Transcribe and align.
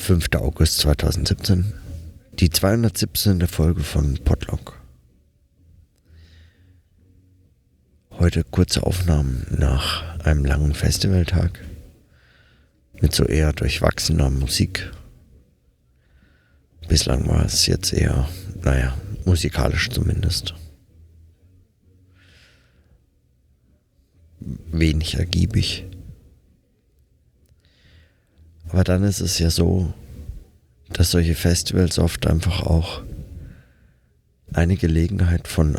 5. 0.00 0.28
August 0.36 0.78
2017, 0.78 1.74
die 2.32 2.48
217. 2.48 3.46
Folge 3.46 3.82
von 3.82 4.14
Podlog. 4.24 4.80
Heute 8.10 8.42
kurze 8.42 8.82
Aufnahmen 8.82 9.46
nach 9.50 10.18
einem 10.20 10.46
langen 10.46 10.72
Festivaltag 10.72 11.60
mit 13.00 13.14
so 13.14 13.24
eher 13.24 13.52
durchwachsener 13.52 14.30
Musik. 14.30 14.90
Bislang 16.88 17.28
war 17.28 17.44
es 17.44 17.66
jetzt 17.66 17.92
eher, 17.92 18.26
naja, 18.62 18.96
musikalisch 19.26 19.90
zumindest. 19.90 20.54
Wenig 24.72 25.16
ergiebig. 25.16 25.89
Aber 28.70 28.84
dann 28.84 29.02
ist 29.02 29.20
es 29.20 29.38
ja 29.38 29.50
so, 29.50 29.92
dass 30.92 31.10
solche 31.10 31.34
Festivals 31.34 31.98
oft 31.98 32.26
einfach 32.26 32.62
auch 32.62 33.02
eine 34.52 34.76
Gelegenheit 34.76 35.48
von 35.48 35.76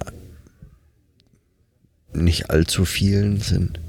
nicht 2.13 2.49
allzu 2.49 2.85
vielen 2.85 3.39
sind, 3.39 3.79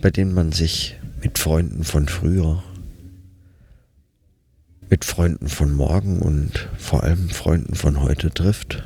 bei 0.00 0.10
denen 0.10 0.34
man 0.34 0.52
sich 0.52 0.96
mit 1.22 1.38
Freunden 1.38 1.84
von 1.84 2.08
früher, 2.08 2.62
mit 4.90 5.04
Freunden 5.04 5.48
von 5.48 5.72
morgen 5.72 6.20
und 6.20 6.68
vor 6.78 7.02
allem 7.02 7.30
Freunden 7.30 7.74
von 7.74 8.00
heute 8.02 8.30
trifft 8.30 8.82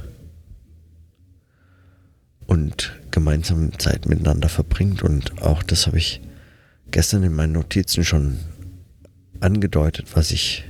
und 2.46 2.96
gemeinsam 3.10 3.76
Zeit 3.78 4.06
miteinander 4.06 4.48
verbringt. 4.48 5.02
Und 5.02 5.42
auch 5.42 5.64
das 5.64 5.88
habe 5.88 5.98
ich 5.98 6.20
gestern 6.92 7.24
in 7.24 7.34
meinen 7.34 7.52
Notizen 7.52 8.04
schon 8.04 8.38
angedeutet, 9.40 10.14
was 10.14 10.30
ich, 10.30 10.64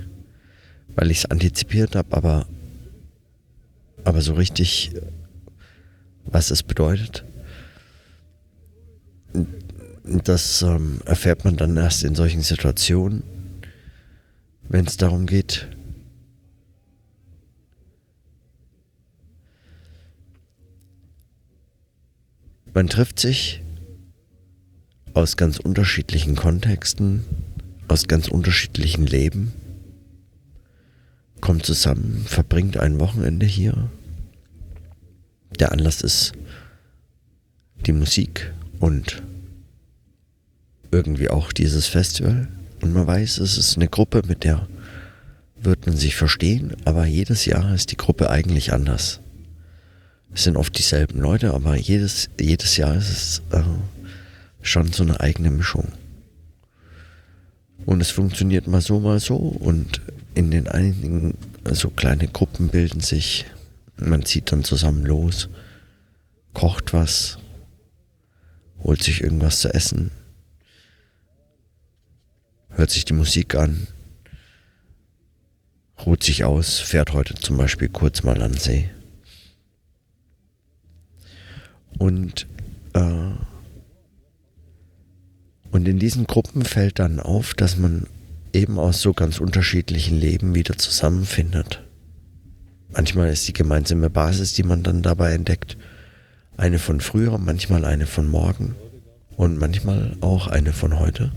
weil 0.95 1.11
ich 1.11 1.19
es 1.19 1.25
antizipiert 1.25 1.95
habe, 1.95 2.15
aber, 2.15 2.47
aber 4.03 4.21
so 4.21 4.33
richtig, 4.33 4.91
was 6.25 6.51
es 6.51 6.63
bedeutet, 6.63 7.25
das 10.03 10.61
ähm, 10.61 11.01
erfährt 11.05 11.45
man 11.45 11.55
dann 11.55 11.77
erst 11.77 12.03
in 12.03 12.15
solchen 12.15 12.41
Situationen, 12.41 13.23
wenn 14.67 14.85
es 14.85 14.97
darum 14.97 15.25
geht, 15.25 15.67
man 22.73 22.87
trifft 22.87 23.19
sich 23.19 23.61
aus 25.13 25.37
ganz 25.37 25.59
unterschiedlichen 25.59 26.35
Kontexten 26.35 27.25
aus 27.89 28.07
ganz 28.07 28.27
unterschiedlichen 28.27 29.05
Leben, 29.05 29.53
kommt 31.41 31.65
zusammen, 31.65 32.23
verbringt 32.25 32.77
ein 32.77 32.99
Wochenende 32.99 33.45
hier. 33.45 33.89
Der 35.59 35.71
Anlass 35.71 36.01
ist 36.01 36.33
die 37.85 37.93
Musik 37.93 38.53
und 38.79 39.21
irgendwie 40.91 41.29
auch 41.29 41.51
dieses 41.51 41.87
Festival. 41.87 42.47
Und 42.81 42.93
man 42.93 43.07
weiß, 43.07 43.39
es 43.39 43.57
ist 43.57 43.75
eine 43.75 43.87
Gruppe, 43.87 44.21
mit 44.27 44.43
der 44.43 44.67
wird 45.61 45.85
man 45.87 45.97
sich 45.97 46.15
verstehen, 46.15 46.75
aber 46.85 47.05
jedes 47.05 47.45
Jahr 47.45 47.73
ist 47.73 47.91
die 47.91 47.97
Gruppe 47.97 48.29
eigentlich 48.29 48.71
anders. 48.71 49.19
Es 50.33 50.43
sind 50.43 50.55
oft 50.55 50.77
dieselben 50.77 51.19
Leute, 51.19 51.53
aber 51.53 51.75
jedes, 51.75 52.29
jedes 52.39 52.77
Jahr 52.77 52.95
ist 52.95 53.09
es 53.09 53.41
äh, 53.51 53.63
schon 54.61 54.93
so 54.93 55.03
eine 55.03 55.19
eigene 55.19 55.49
Mischung. 55.49 55.91
Und 57.89 58.01
es 58.01 58.11
funktioniert 58.11 58.67
mal 58.67 58.81
so, 58.81 58.99
mal 58.99 59.19
so. 59.19 59.35
Und 59.35 59.99
in 60.35 60.51
den 60.51 60.67
einigen, 60.67 61.35
so 61.63 61.69
also 61.69 61.89
kleine 61.89 62.27
Gruppen 62.27 62.67
bilden 62.67 62.99
sich. 62.99 63.47
Man 63.97 64.23
zieht 64.27 64.51
dann 64.51 64.63
zusammen 64.63 65.03
los, 65.07 65.49
kocht 66.53 66.93
was, 66.93 67.39
holt 68.83 69.01
sich 69.01 69.23
irgendwas 69.23 69.61
zu 69.61 69.73
essen, 69.73 70.11
hört 72.69 72.91
sich 72.91 73.05
die 73.05 73.13
Musik 73.13 73.55
an, 73.55 73.87
ruht 76.05 76.21
sich 76.21 76.43
aus, 76.43 76.77
fährt 76.79 77.13
heute 77.13 77.33
zum 77.33 77.57
Beispiel 77.57 77.89
kurz 77.89 78.21
mal 78.21 78.39
an 78.43 78.53
See. 78.53 78.87
Und 81.97 82.45
äh, 82.93 83.31
und 85.71 85.87
in 85.87 85.99
diesen 85.99 86.25
Gruppen 86.25 86.63
fällt 86.63 86.99
dann 86.99 87.19
auf, 87.19 87.53
dass 87.53 87.77
man 87.77 88.07
eben 88.53 88.79
aus 88.79 89.01
so 89.01 89.13
ganz 89.13 89.39
unterschiedlichen 89.39 90.19
Leben 90.19 90.55
wieder 90.55 90.77
zusammenfindet. 90.77 91.83
Manchmal 92.91 93.29
ist 93.29 93.47
die 93.47 93.53
gemeinsame 93.53 94.09
Basis, 94.09 94.53
die 94.53 94.63
man 94.63 94.81
dann 94.81 95.03
dabei 95.03 95.33
entdeckt, 95.33 95.77
eine 96.57 96.79
von 96.79 97.01
früher, 97.01 97.37
manchmal 97.37 97.85
eine 97.85 98.07
von 98.07 98.27
morgen 98.27 98.75
und 99.37 99.59
manchmal 99.59 100.17
auch 100.21 100.47
eine 100.47 100.73
von 100.73 100.99
heute. 100.99 101.31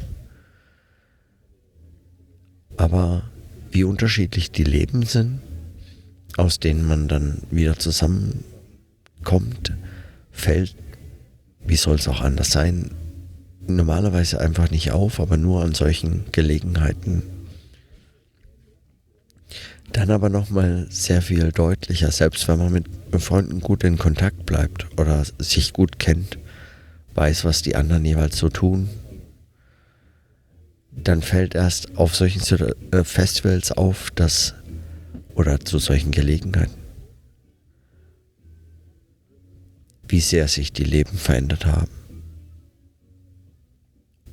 Aber 2.78 3.22
wie 3.70 3.84
unterschiedlich 3.84 4.50
die 4.50 4.64
Leben 4.64 5.04
sind, 5.04 5.41
aus 6.38 6.59
denen 6.59 6.87
man 6.87 7.06
dann 7.06 7.43
wieder 7.50 7.78
zusammenkommt, 7.78 9.75
fällt, 10.31 10.75
wie 11.64 11.76
soll 11.76 11.97
es 11.97 12.09
auch 12.09 12.22
anders 12.22 12.50
sein, 12.50 12.91
normalerweise 13.67 14.41
einfach 14.41 14.71
nicht 14.71 14.93
auf, 14.93 15.21
aber 15.21 15.37
nur 15.37 15.62
an 15.62 15.75
solchen 15.75 16.25
Gelegenheiten. 16.33 17.23
Dann 19.93 20.11
aber 20.11 20.28
nochmal 20.28 20.87
sehr 20.91 21.21
viel 21.21 21.53
deutlicher, 21.53 22.11
selbst 22.11 22.49
wenn 22.49 22.59
man 22.59 22.73
mit 22.73 22.87
Freunden 23.19 23.61
gut 23.61 23.84
in 23.84 23.99
Kontakt 23.99 24.47
bleibt 24.47 24.87
oder 24.99 25.23
sich 25.39 25.73
gut 25.73 25.99
kennt, 25.99 26.39
weiß, 27.15 27.45
was 27.45 27.62
die 27.62 27.77
anderen 27.77 28.05
jeweils 28.05 28.39
so 28.39 28.49
tun, 28.49 28.89
dann 30.91 31.21
fällt 31.21 31.55
erst 31.55 31.97
auf 31.97 32.15
solchen 32.15 32.43
äh, 32.91 33.05
Festivals 33.05 33.73
auf, 33.73 34.11
dass 34.12 34.55
oder 35.34 35.61
zu 35.61 35.79
solchen 35.79 36.11
Gelegenheiten, 36.11 36.77
wie 40.06 40.21
sehr 40.21 40.49
sich 40.49 40.73
die 40.73 40.84
Leben 40.84 41.17
verändert 41.17 41.67
haben 41.67 42.01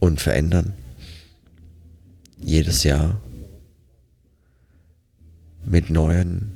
und 0.09 0.19
verändern. 0.19 0.73
Jedes 2.41 2.83
Jahr 2.83 3.21
mit 5.63 5.89
neuen 5.89 6.51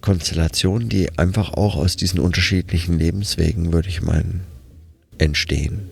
Konstellationen, 0.00 0.88
die 0.88 1.18
einfach 1.18 1.54
auch 1.54 1.76
aus 1.76 1.96
diesen 1.96 2.20
unterschiedlichen 2.20 2.98
Lebenswegen, 2.98 3.72
würde 3.72 3.88
ich 3.88 4.02
meinen, 4.02 4.42
entstehen. 5.18 5.88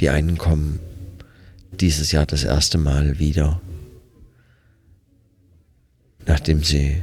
Die 0.00 0.08
einen 0.08 0.38
kommen 0.38 0.80
dieses 1.72 2.12
Jahr 2.12 2.26
das 2.26 2.44
erste 2.44 2.78
Mal 2.78 3.18
wieder, 3.18 3.60
nachdem 6.26 6.64
sie 6.64 7.02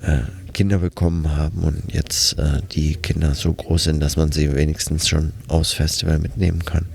äh, 0.00 0.22
Kinder 0.54 0.78
bekommen 0.78 1.36
haben 1.36 1.64
und 1.64 1.92
jetzt 1.92 2.38
äh, 2.38 2.62
die 2.72 2.94
Kinder 2.94 3.34
so 3.34 3.52
groß 3.52 3.84
sind, 3.84 4.00
dass 4.00 4.16
man 4.16 4.32
sie 4.32 4.54
wenigstens 4.54 5.06
schon 5.08 5.32
aus 5.48 5.72
Festival 5.72 6.18
mitnehmen 6.18 6.64
kann. 6.64 6.86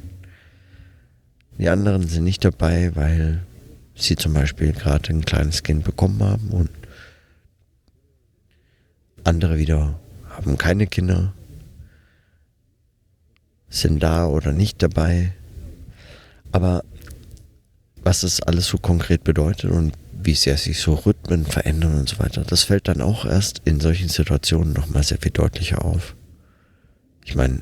Die 1.59 1.69
anderen 1.69 2.07
sind 2.07 2.23
nicht 2.23 2.43
dabei, 2.43 2.95
weil 2.95 3.43
sie 3.93 4.15
zum 4.15 4.33
Beispiel 4.33 4.71
gerade 4.71 5.09
ein 5.09 5.25
kleines 5.25 5.61
Kind 5.61 5.83
bekommen 5.83 6.23
haben 6.23 6.49
und 6.49 6.69
andere 9.25 9.57
wieder 9.57 9.99
haben 10.29 10.57
keine 10.57 10.87
Kinder, 10.87 11.33
sind 13.69 14.01
da 14.01 14.25
oder 14.25 14.53
nicht 14.53 14.81
dabei. 14.81 15.33
Aber 16.51 16.83
was 18.01 18.21
das 18.21 18.41
alles 18.41 18.67
so 18.67 18.77
konkret 18.77 19.23
bedeutet 19.23 19.69
und 19.69 19.93
wie 20.21 20.35
sehr 20.35 20.57
sich 20.57 20.79
so 20.79 20.95
Rhythmen 20.95 21.45
verändern 21.45 21.99
und 21.99 22.09
so 22.09 22.19
weiter. 22.19 22.43
Das 22.43 22.63
fällt 22.63 22.87
dann 22.87 23.01
auch 23.01 23.25
erst 23.25 23.61
in 23.65 23.79
solchen 23.79 24.09
Situationen 24.09 24.73
nochmal 24.73 25.03
sehr 25.03 25.17
viel 25.17 25.31
deutlicher 25.31 25.83
auf. 25.83 26.15
Ich 27.25 27.35
meine, 27.35 27.61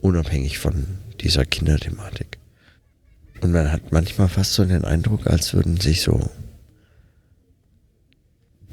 unabhängig 0.00 0.58
von 0.58 0.86
dieser 1.20 1.44
Kinderthematik. 1.44 2.38
Und 3.40 3.52
man 3.52 3.70
hat 3.72 3.92
manchmal 3.92 4.28
fast 4.28 4.54
so 4.54 4.64
den 4.64 4.84
Eindruck, 4.84 5.26
als 5.26 5.54
würden 5.54 5.78
sich 5.78 6.02
so 6.02 6.30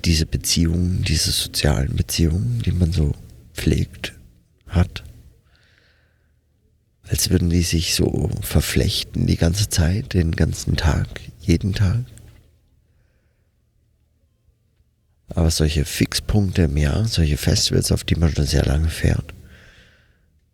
diese 0.04 0.26
Beziehungen, 0.26 1.04
diese 1.04 1.32
sozialen 1.32 1.96
Beziehungen, 1.96 2.62
die 2.64 2.72
man 2.72 2.92
so 2.92 3.14
pflegt, 3.54 4.14
hat, 4.68 5.04
als 7.08 7.30
würden 7.30 7.50
die 7.50 7.62
sich 7.62 7.96
so 7.96 8.30
verflechten 8.42 9.28
die 9.28 9.38
ganze 9.38 9.70
Zeit, 9.70 10.14
den 10.14 10.32
ganzen 10.32 10.76
Tag, 10.76 11.08
jeden 11.40 11.74
Tag. 11.74 12.04
Aber 15.36 15.52
solche 15.52 15.84
Fixpunkte 15.84 16.64
im 16.64 16.78
Jahr, 16.78 17.06
solche 17.06 17.38
Festivals, 17.38 17.92
auf 17.92 18.06
die 18.06 18.16
man 18.16 18.34
schon 18.34 18.46
sehr 18.46 18.66
lange 18.66 18.88
fährt, 18.88 19.34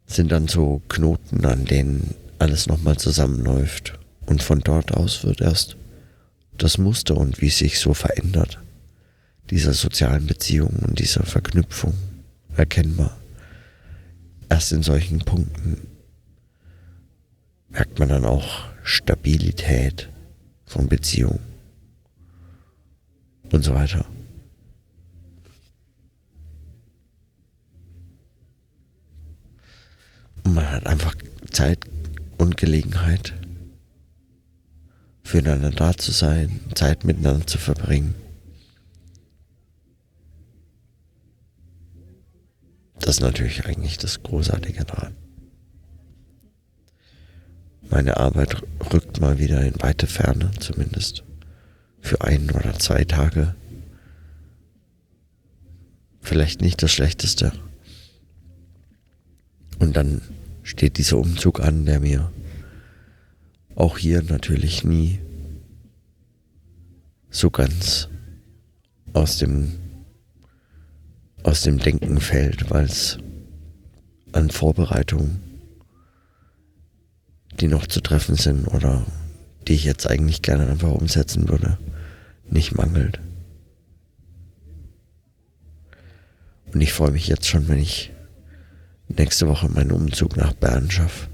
sind 0.07 0.31
dann 0.31 0.47
so 0.47 0.81
Knoten, 0.89 1.45
an 1.45 1.65
denen 1.65 2.15
alles 2.39 2.67
nochmal 2.67 2.97
zusammenläuft. 2.97 3.93
Und 4.25 4.41
von 4.41 4.59
dort 4.61 4.91
aus 4.91 5.23
wird 5.23 5.39
erst 5.39 5.77
das 6.57 6.79
Muster 6.79 7.15
und 7.15 7.41
wie 7.41 7.47
es 7.47 7.59
sich 7.59 7.79
so 7.79 7.93
verändert, 7.93 8.59
dieser 9.51 9.73
sozialen 9.73 10.25
Beziehung 10.25 10.73
und 10.87 10.99
dieser 10.99 11.23
Verknüpfung 11.23 11.93
erkennbar. 12.57 13.17
Erst 14.49 14.71
in 14.71 14.83
solchen 14.83 15.19
Punkten 15.19 15.87
merkt 17.69 17.99
man 17.99 18.09
dann 18.09 18.25
auch 18.25 18.65
Stabilität 18.83 20.09
von 20.65 20.89
Beziehung 20.89 21.39
und 23.51 23.63
so 23.63 23.75
weiter. 23.75 24.05
Und 30.30 30.30
man 30.43 30.69
hat 30.69 30.85
einfach 30.87 31.15
Zeit 31.51 31.79
und 32.37 32.57
Gelegenheit, 32.57 33.33
füreinander 35.23 35.71
da 35.71 35.95
zu 35.95 36.11
sein, 36.11 36.59
Zeit 36.75 37.05
miteinander 37.05 37.47
zu 37.47 37.57
verbringen. 37.57 38.15
Das 42.99 43.15
ist 43.15 43.21
natürlich 43.21 43.65
eigentlich 43.65 43.97
das 43.97 44.21
Großartige 44.23 44.85
daran. 44.85 45.15
Meine 47.89 48.17
Arbeit 48.17 48.61
rückt 48.93 49.19
mal 49.19 49.37
wieder 49.39 49.61
in 49.61 49.81
weite 49.81 50.07
Ferne, 50.07 50.51
zumindest 50.59 51.23
für 51.99 52.21
ein 52.21 52.49
oder 52.51 52.77
zwei 52.79 53.03
Tage. 53.03 53.55
Vielleicht 56.21 56.61
nicht 56.61 56.81
das 56.81 56.91
Schlechteste. 56.91 57.51
Und 59.81 59.97
dann 59.97 60.21
steht 60.61 60.99
dieser 60.99 61.17
Umzug 61.17 61.59
an, 61.59 61.85
der 61.85 61.99
mir 61.99 62.31
auch 63.73 63.97
hier 63.97 64.21
natürlich 64.21 64.83
nie 64.83 65.19
so 67.31 67.49
ganz 67.49 68.07
aus 69.11 69.39
dem 69.39 69.79
aus 71.41 71.63
dem 71.63 71.79
Denken 71.79 72.21
fällt, 72.21 72.69
weil 72.69 72.85
es 72.85 73.17
an 74.33 74.51
Vorbereitungen, 74.51 75.41
die 77.59 77.67
noch 77.67 77.87
zu 77.87 78.01
treffen 78.01 78.35
sind 78.35 78.67
oder 78.67 79.03
die 79.67 79.73
ich 79.73 79.83
jetzt 79.83 80.07
eigentlich 80.07 80.43
gerne 80.43 80.67
einfach 80.67 80.91
umsetzen 80.91 81.49
würde, 81.49 81.79
nicht 82.47 82.75
mangelt. 82.75 83.19
Und 86.71 86.81
ich 86.81 86.93
freue 86.93 87.11
mich 87.11 87.27
jetzt 87.27 87.47
schon, 87.47 87.67
wenn 87.67 87.79
ich 87.79 88.11
nächste 89.17 89.47
Woche 89.47 89.69
meinen 89.69 89.91
Umzug 89.91 90.37
nach 90.37 90.53
Bern 90.53 90.89
schaffe. 90.89 91.31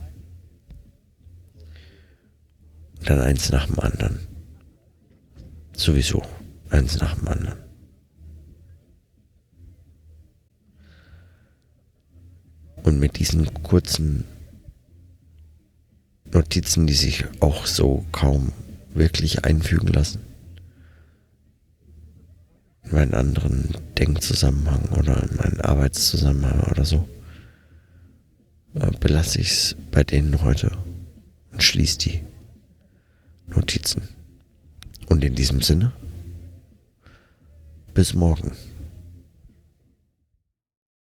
dann 3.08 3.22
eins 3.22 3.50
nach 3.52 3.66
dem 3.68 3.80
anderen. 3.80 4.20
Sowieso 5.74 6.22
eins 6.70 7.00
nach 7.00 7.16
dem 7.16 7.28
anderen. 7.28 7.60
Und 12.84 13.00
mit 13.00 13.20
diesen 13.20 13.52
kurzen 13.64 14.26
Notizen, 16.32 16.88
die 16.88 16.94
sich 16.94 17.26
auch 17.40 17.66
so 17.66 18.06
kaum 18.12 18.52
wirklich 18.94 19.46
einfügen 19.46 19.88
lassen, 19.88 20.22
in 22.84 22.92
meinen 22.92 23.14
anderen 23.14 23.76
Denkzusammenhang 23.98 24.86
oder 24.98 25.24
in 25.24 25.36
meinen 25.36 25.62
Arbeitszusammenhang 25.62 26.62
oder 26.72 26.86
so, 26.86 27.08
belasse 29.08 29.40
ich 29.40 29.52
es 29.52 29.76
bei 29.90 30.04
denen 30.04 30.42
heute 30.42 30.70
und 31.54 31.64
schließe 31.64 31.98
die 31.98 32.20
Notizen. 33.48 34.02
Und 35.08 35.24
in 35.24 35.34
diesem 35.34 35.62
Sinne, 35.62 35.94
bis 37.94 38.14
morgen. 38.14 38.52